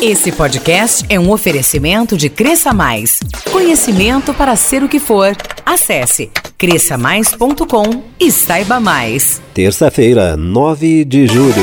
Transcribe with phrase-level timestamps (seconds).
[0.00, 3.18] Esse podcast é um oferecimento de Cresça Mais.
[3.50, 5.34] Conhecimento para ser o que for.
[5.64, 9.40] Acesse cresçamais.com e saiba mais.
[9.54, 11.54] Terça-feira, 9 de julho.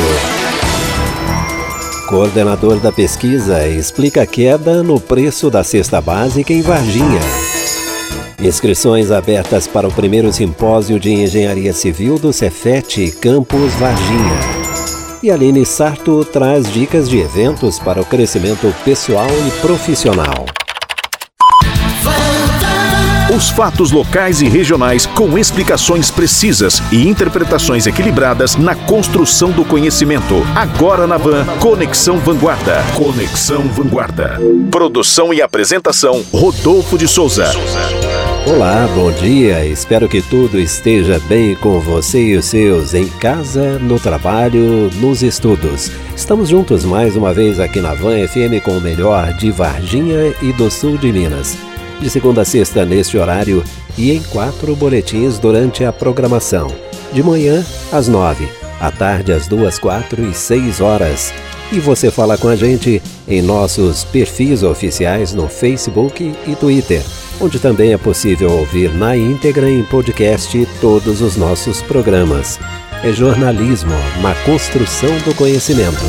[2.09, 7.22] Coordenador da pesquisa explica a queda no preço da cesta básica em Varginha.
[8.42, 14.62] Inscrições abertas para o primeiro simpósio de engenharia civil do Cefet Campus Varginha.
[15.24, 20.46] E Aline Sarto traz dicas de eventos para o crescimento pessoal e profissional.
[23.34, 30.46] Os fatos locais e regionais com explicações precisas e interpretações equilibradas na construção do conhecimento.
[30.54, 32.84] Agora na Van, Conexão Vanguarda.
[32.94, 34.41] Conexão Vanguarda.
[34.70, 37.46] Produção e apresentação, Rodolfo de Souza.
[38.46, 39.66] Olá, bom dia.
[39.66, 45.24] Espero que tudo esteja bem com você e os seus, em casa, no trabalho, nos
[45.24, 45.90] estudos.
[46.14, 50.52] Estamos juntos mais uma vez aqui na Van FM com o melhor de Varginha e
[50.52, 51.58] do sul de Minas.
[52.02, 53.63] De segunda a sexta neste horário
[53.98, 56.68] e em quatro boletins durante a programação.
[57.13, 61.34] De manhã às nove, à tarde às duas, quatro e seis horas.
[61.72, 67.02] E você fala com a gente em nossos perfis oficiais no Facebook e Twitter
[67.39, 72.59] onde também é possível ouvir na íntegra em podcast todos os nossos programas.
[73.03, 73.91] É jornalismo
[74.22, 76.03] na construção do conhecimento.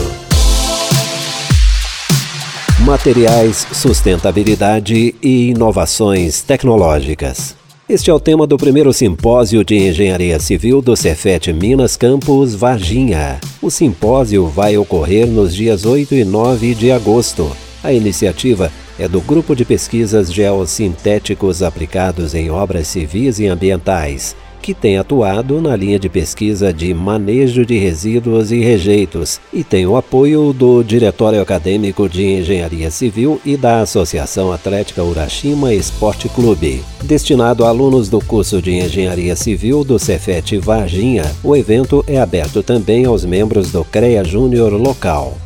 [2.81, 7.57] Materiais, sustentabilidade e inovações tecnológicas.
[7.87, 13.39] Este é o tema do primeiro simpósio de engenharia civil do Cefet Minas Campus Varginha.
[13.61, 17.55] O simpósio vai ocorrer nos dias 8 e 9 de agosto.
[17.83, 24.73] A iniciativa é do Grupo de Pesquisas Geossintéticos Aplicados em Obras Civis e Ambientais, que
[24.73, 29.95] tem atuado na linha de pesquisa de manejo de resíduos e rejeitos e tem o
[29.95, 36.83] apoio do Diretório Acadêmico de Engenharia Civil e da Associação Atlética Urashima Esporte Clube.
[37.03, 42.63] Destinado a alunos do curso de Engenharia Civil do Cefet Varginha, o evento é aberto
[42.63, 45.37] também aos membros do CREA Júnior local.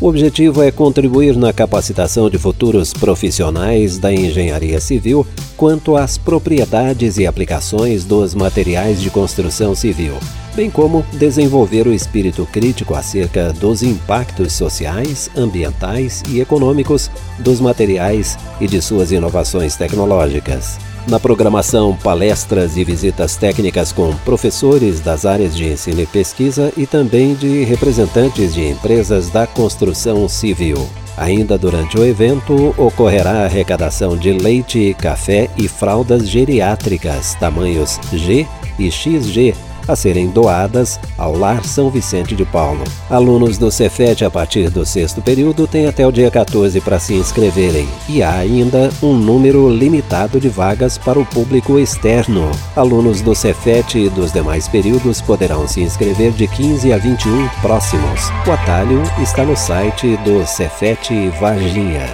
[0.00, 5.26] O objetivo é contribuir na capacitação de futuros profissionais da engenharia civil
[5.58, 10.14] quanto às propriedades e aplicações dos materiais de construção civil,
[10.60, 18.36] bem como desenvolver o espírito crítico acerca dos impactos sociais, ambientais e econômicos dos materiais
[18.60, 20.78] e de suas inovações tecnológicas.
[21.08, 26.86] Na programação, palestras e visitas técnicas com professores das áreas de ensino e pesquisa e
[26.86, 30.86] também de representantes de empresas da construção civil.
[31.16, 38.46] Ainda durante o evento, ocorrerá a arrecadação de leite, café e fraldas geriátricas, tamanhos G
[38.78, 39.54] e XG,
[39.90, 42.84] a serem doadas ao Lar São Vicente de Paulo.
[43.08, 47.14] Alunos do Cefet a partir do sexto período têm até o dia 14 para se
[47.14, 52.50] inscreverem e há ainda um número limitado de vagas para o público externo.
[52.76, 58.30] Alunos do Cefet e dos demais períodos poderão se inscrever de 15 a 21 próximos.
[58.46, 62.06] O atalho está no site do Cefet Varginha.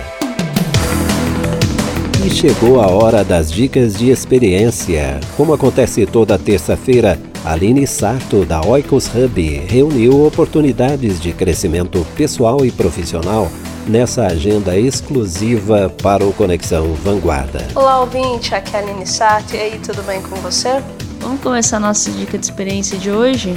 [2.24, 5.20] E chegou a hora das dicas de experiência.
[5.36, 12.72] Como acontece toda terça-feira, Aline Sarto, da Oikos Hub, reuniu oportunidades de crescimento pessoal e
[12.72, 13.48] profissional
[13.86, 17.64] nessa agenda exclusiva para o Conexão Vanguarda.
[17.76, 19.54] Olá, ouvinte, aqui é a Aline Sarto.
[19.54, 20.82] E aí, tudo bem com você?
[21.20, 23.56] Vamos começar a nossa dica de experiência de hoje?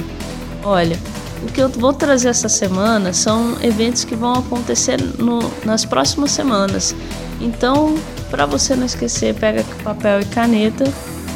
[0.62, 0.96] Olha,
[1.42, 6.30] o que eu vou trazer essa semana são eventos que vão acontecer no, nas próximas
[6.30, 6.94] semanas.
[7.40, 7.96] Então,
[8.30, 10.84] para você não esquecer, pega papel e caneta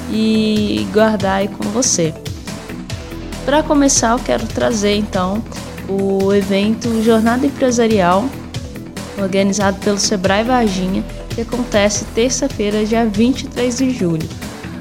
[0.09, 2.15] e guardar aí com você.
[3.45, 5.43] Para começar, eu quero trazer então
[5.87, 8.25] o evento Jornada Empresarial,
[9.19, 14.27] organizado pelo Sebrae Varginha, que acontece terça-feira, dia 23 de julho.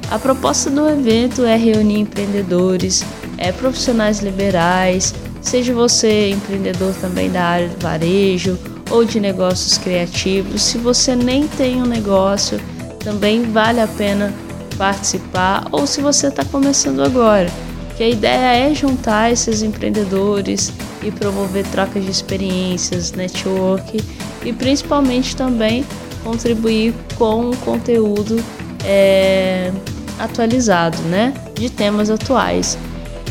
[0.10, 3.04] A proposta do evento é reunir empreendedores,
[3.38, 8.58] é, profissionais liberais, seja você empreendedor também da área do varejo
[8.90, 10.62] ou de negócios criativos.
[10.62, 12.62] Se você nem tem um negócio,
[13.00, 14.34] também vale a pena
[14.78, 17.50] participar, ou se você está começando agora
[17.96, 20.72] que a ideia é juntar esses empreendedores
[21.04, 24.00] e promover trocas de experiências, network
[24.44, 25.86] e principalmente também
[26.24, 28.44] contribuir com um conteúdo
[28.84, 29.72] é,
[30.20, 32.78] atualizado, né, de temas atuais.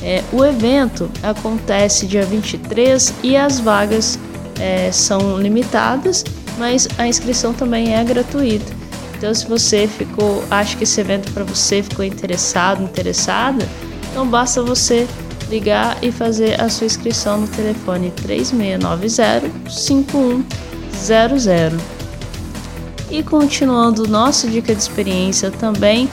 [0.02, 4.18] É, o evento acontece dia 23 e as vagas
[4.60, 6.24] é, são limitadas,
[6.58, 8.72] mas a inscrição também é gratuita.
[9.16, 13.64] Então, se você ficou, acha que esse evento para você ficou interessado, interessada,
[14.12, 15.08] então basta você
[15.48, 21.78] ligar e fazer a sua inscrição no telefone 3690 5100.
[23.10, 26.10] E continuando nossa dica de experiência também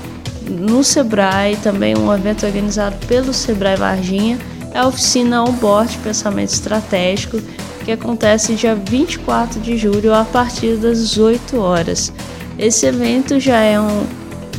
[0.49, 4.39] no Sebrae, também um evento organizado pelo Sebrae Varginha,
[4.73, 7.41] é a oficina Onboard Pensamento Estratégico,
[7.83, 12.13] que acontece dia 24 de julho a partir das 8 horas.
[12.57, 14.05] Esse evento já é um,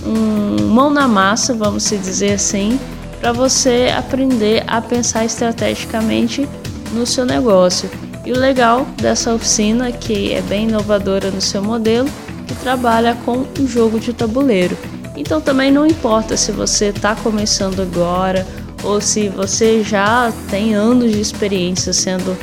[0.07, 2.79] um mão na massa, vamos dizer assim,
[3.21, 6.49] para você aprender a pensar estrategicamente
[6.93, 7.89] no seu negócio.
[8.25, 12.09] E o legal dessa oficina, que é bem inovadora no seu modelo,
[12.47, 14.77] que trabalha com um jogo de tabuleiro.
[15.17, 18.47] Então também não importa se você está começando agora
[18.83, 22.37] ou se você já tem anos de experiência sendo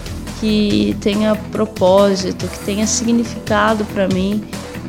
[0.40, 4.43] que tenha propósito, que tenha significado para mim,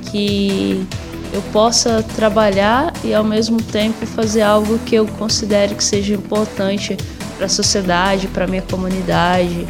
[0.10, 0.86] que
[1.34, 6.98] eu possa trabalhar e ao mesmo tempo fazer algo que eu considere que seja importante
[7.38, 9.66] para a sociedade, para a minha comunidade,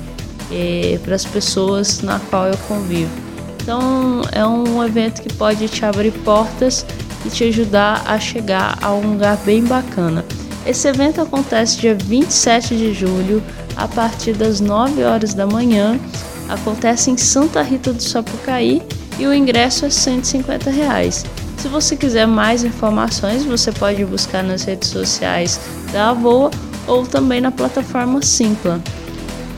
[1.03, 3.11] para as pessoas na qual eu convivo.
[3.61, 6.85] Então é um evento que pode te abrir portas
[7.25, 10.25] e te ajudar a chegar a um lugar bem bacana.
[10.65, 13.41] Esse evento acontece dia 27 de julho
[13.75, 15.99] a partir das 9 horas da manhã.
[16.49, 18.81] Acontece em Santa Rita do Sapucaí
[19.17, 21.25] e o ingresso é 150 reais.
[21.57, 25.59] Se você quiser mais informações, você pode buscar nas redes sociais
[25.93, 26.49] da Avoa
[26.87, 28.81] ou também na plataforma Simpla.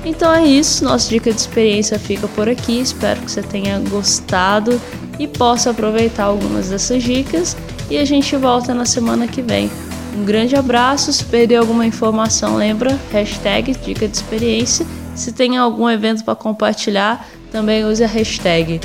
[0.05, 2.79] Então é isso, nossa dica de experiência fica por aqui.
[2.79, 4.79] Espero que você tenha gostado
[5.17, 7.55] e possa aproveitar algumas dessas dicas.
[7.89, 9.69] E a gente volta na semana que vem.
[10.17, 11.11] Um grande abraço.
[11.11, 14.85] Se perder alguma informação, lembra hashtag dica de experiência.
[15.15, 18.81] Se tem algum evento para compartilhar, também use a hashtag.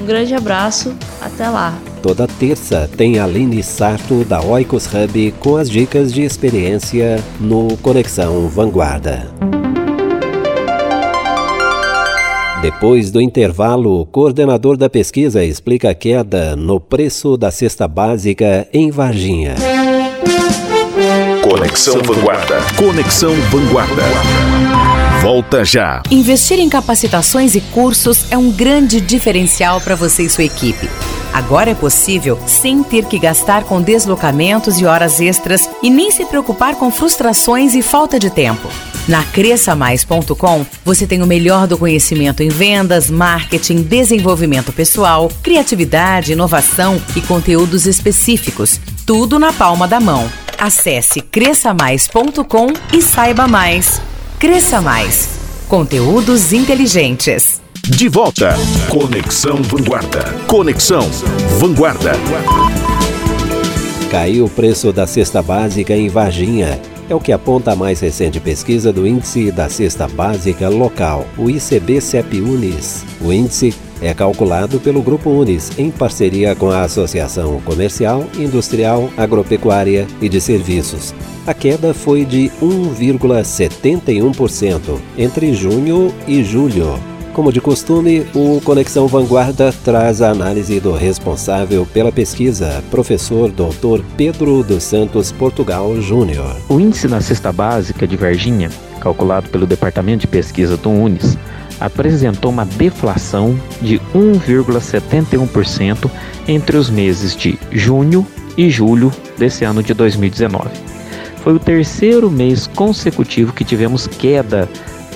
[0.00, 1.78] Um grande abraço, até lá.
[2.02, 7.76] Toda terça tem a Aline Sarto da Oikos Hub com as dicas de experiência no
[7.76, 9.30] Conexão Vanguarda.
[12.62, 18.68] Depois do intervalo, o coordenador da pesquisa explica a queda no preço da cesta básica
[18.72, 19.56] em Varginha.
[21.42, 22.60] Conexão Vanguarda.
[22.76, 24.04] Conexão Vanguarda.
[25.20, 26.04] Volta já.
[26.08, 30.88] Investir em capacitações e cursos é um grande diferencial para você e sua equipe.
[31.32, 36.24] Agora é possível sem ter que gastar com deslocamentos e horas extras e nem se
[36.26, 38.68] preocupar com frustrações e falta de tempo.
[39.08, 47.02] Na cresçamais.com, você tem o melhor do conhecimento em vendas, marketing, desenvolvimento pessoal, criatividade, inovação
[47.16, 48.80] e conteúdos específicos.
[49.04, 50.30] Tudo na palma da mão.
[50.56, 54.00] Acesse cresçamais.com e saiba mais.
[54.38, 55.28] Cresça Mais.
[55.68, 57.60] Conteúdos inteligentes.
[57.82, 58.54] De volta.
[58.88, 60.22] Conexão Vanguarda.
[60.46, 61.08] Conexão
[61.58, 62.12] Vanguarda.
[64.10, 66.80] Caiu o preço da cesta básica em Varginha.
[67.12, 71.50] É o que aponta a mais recente pesquisa do Índice da Cesta Básica Local, o
[71.50, 73.04] ICB-CEP Unis.
[73.20, 80.06] O índice é calculado pelo Grupo Unis em parceria com a Associação Comercial, Industrial, Agropecuária
[80.22, 81.14] e de Serviços.
[81.46, 87.11] A queda foi de 1,71% entre junho e julho.
[87.32, 94.04] Como de costume, o Conexão Vanguarda traz a análise do responsável pela pesquisa, professor Dr.
[94.18, 96.54] Pedro dos Santos Portugal Júnior.
[96.68, 98.68] O índice na cesta básica de Varginha,
[99.00, 101.38] calculado pelo Departamento de Pesquisa do Unis,
[101.80, 106.10] apresentou uma deflação de 1,71%
[106.46, 108.26] entre os meses de junho
[108.58, 110.68] e julho desse ano de 2019.
[111.42, 114.68] Foi o terceiro mês consecutivo que tivemos queda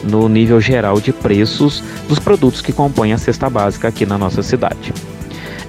[0.04, 4.42] no nível geral de preços dos produtos que compõem a cesta básica aqui na nossa
[4.42, 4.92] cidade.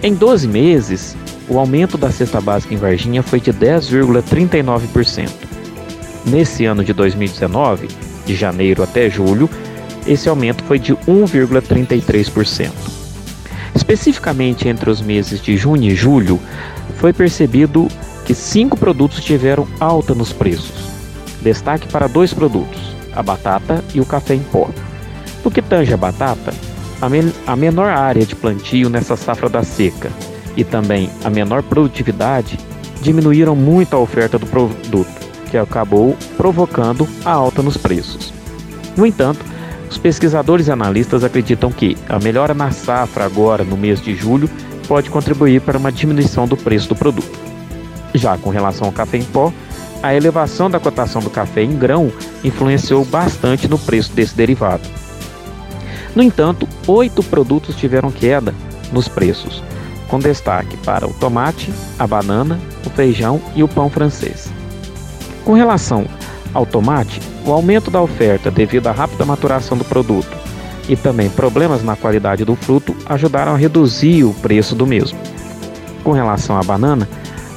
[0.02, 1.18] Em 12 meses,
[1.50, 5.30] o aumento da cesta básica em Varginha foi de 10,39%.
[6.26, 7.88] Nesse ano de 2019,
[8.26, 9.50] de janeiro até julho,
[10.06, 12.72] esse aumento foi de 1,33%.
[13.74, 16.40] Especificamente entre os meses de junho e julho,
[16.98, 17.88] foi percebido
[18.26, 20.76] que cinco produtos tiveram alta nos preços.
[21.42, 24.70] Destaque para dois produtos, a batata e o café em pó.
[25.44, 26.54] No que tange a batata,
[27.02, 30.12] a, a menor área de plantio nessa safra da seca
[30.56, 32.60] e também a menor produtividade
[33.02, 35.08] diminuíram muito a oferta do produto,
[35.50, 38.34] que acabou provocando a alta nos preços.
[38.96, 39.44] No entanto,
[39.90, 44.50] os pesquisadores e analistas acreditam que a melhora na safra agora no mês de julho
[44.88, 47.40] pode contribuir para uma diminuição do preço do produto.
[48.14, 49.52] Já com relação ao café em pó,
[50.02, 52.12] a elevação da cotação do café em grão
[52.44, 54.88] influenciou bastante no preço desse derivado.
[56.16, 58.54] No entanto, oito produtos tiveram queda
[58.92, 59.64] nos preços,
[60.08, 64.52] com destaque para o tomate, a banana, o feijão e o pão francês.
[65.44, 66.06] Com relação
[66.54, 70.36] ao tomate, o aumento da oferta devido à rápida maturação do produto
[70.90, 75.20] e também problemas na qualidade do fruto ajudaram a reduzir o preço do mesmo.
[76.04, 77.08] Com relação à banana,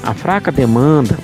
[0.03, 1.17] a fraca demanda,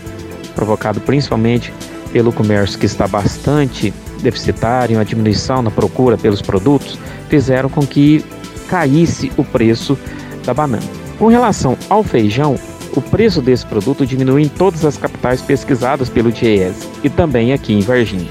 [0.56, 1.72] provocada principalmente
[2.12, 6.98] pelo comércio que está bastante deficitário, a diminuição na procura pelos produtos,
[7.28, 8.25] fizeram com que
[8.68, 9.96] caísse o preço
[10.44, 10.82] da banana.
[11.18, 12.58] Com relação ao feijão,
[12.94, 17.75] o preço desse produto diminui em todas as capitais pesquisadas pelo DIEESE e também aqui
[17.75, 18.30] em Varginha.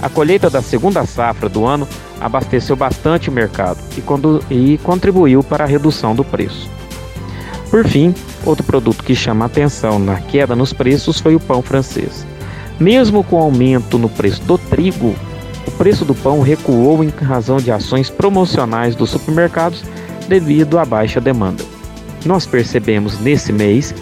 [0.00, 1.88] A colheita da segunda safra do ano
[2.20, 6.70] abasteceu bastante o mercado e, e contribuiu para a redução do preço.
[7.70, 8.14] Por fim,
[8.46, 12.26] outro produto que chama atenção na queda nos preços foi o pão francês.
[12.78, 15.14] Mesmo com o aumento no preço do trigo,
[15.66, 19.82] o preço do pão recuou em razão de ações promocionais dos supermercados
[20.28, 21.64] devido à baixa demanda.
[22.24, 23.94] Nós percebemos nesse mês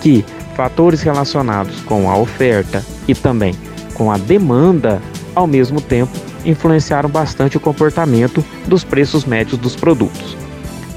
[0.00, 3.54] que fatores relacionados com a oferta e também
[3.94, 5.00] com a demanda,
[5.34, 6.12] ao mesmo tempo,
[6.44, 10.36] influenciaram bastante o comportamento dos preços médios dos produtos.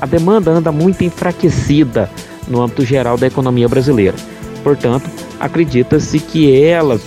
[0.01, 2.09] A demanda anda muito enfraquecida
[2.48, 4.16] no âmbito geral da economia brasileira.
[4.64, 5.10] Portanto,
[5.40, 7.00] acredita-se que ela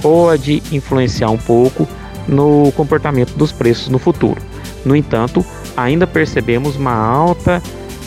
[0.00, 1.86] pode influenciar um pouco
[2.26, 4.40] no comportamento dos preços no futuro.
[4.84, 5.44] No entanto,
[5.76, 7.62] ainda percebemos uma alta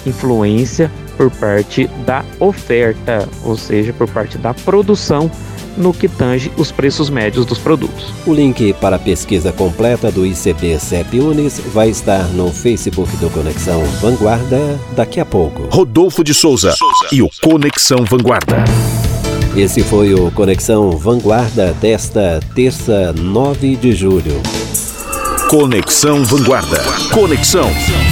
[0.06, 5.32] influência por parte da oferta, ou seja, por parte da produção
[5.78, 8.14] no que tange os preços médios dos produtos.
[8.26, 13.30] O link para a pesquisa completa do ICB CEP Unis vai estar no Facebook do
[13.30, 15.68] Conexão Vanguarda daqui a pouco.
[15.70, 17.08] Rodolfo de Souza, Souza.
[17.12, 18.64] e o Conexão Vanguarda.
[19.56, 24.42] Esse foi o Conexão Vanguarda desta terça, 9 de julho.
[25.50, 26.84] Conexão Vanguarda.
[27.14, 27.70] Conexão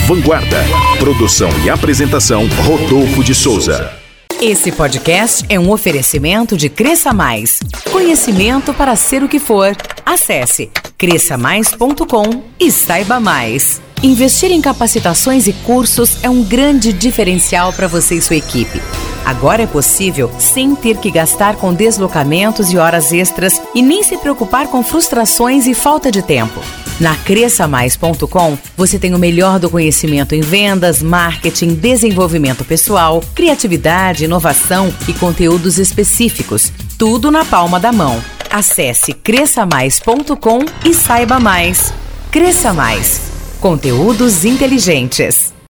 [0.08, 0.63] Vanguarda.
[1.00, 4.02] Produção e apresentação Rodolfo de Souza.
[4.45, 7.62] Esse podcast é um oferecimento de Cresça Mais.
[7.89, 9.73] Conhecimento para ser o que for.
[10.05, 13.81] Acesse cresçamais.com e saiba mais.
[14.03, 18.81] Investir em capacitações e cursos é um grande diferencial para você e sua equipe.
[19.25, 24.18] Agora é possível sem ter que gastar com deslocamentos e horas extras e nem se
[24.18, 26.60] preocupar com frustrações e falta de tempo.
[27.00, 34.94] Na cresçamais.com, você tem o melhor do conhecimento em vendas, marketing, desenvolvimento pessoal, criatividade, inovação
[35.08, 36.72] e conteúdos específicos.
[36.98, 38.22] Tudo na palma da mão.
[38.50, 41.94] Acesse cresçamais.com e saiba mais.
[42.34, 43.22] Cresça Mais.
[43.60, 45.53] Conteúdos inteligentes.